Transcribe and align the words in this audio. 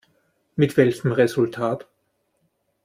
Mit 0.55 0.77
welchem 0.77 1.11
Resultat? 1.13 1.85